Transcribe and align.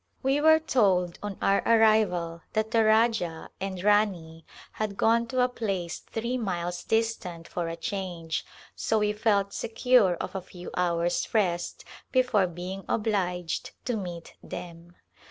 We 0.23 0.41
were 0.41 0.57
told 0.57 1.19
on 1.21 1.37
our 1.43 1.59
arrival 1.59 2.41
that 2.53 2.71
the 2.71 2.83
Rajah 2.83 3.51
and 3.61 3.83
Rani 3.83 4.43
had 4.71 4.97
gone 4.97 5.27
to 5.27 5.41
a 5.43 5.47
place 5.47 5.99
three 5.99 6.39
miles 6.39 6.83
distant 6.83 7.47
for 7.47 7.67
a 7.67 7.75
change, 7.75 8.43
so 8.75 8.97
we 8.97 9.13
felt 9.13 9.53
secure 9.53 10.15
of 10.15 10.33
a 10.33 10.41
few 10.41 10.71
hours 10.75 11.31
rest 11.35 11.85
before 12.11 12.47
being 12.47 12.83
obliged 12.89 13.73
to 13.85 13.95
meet 13.95 14.33
them. 14.41 14.95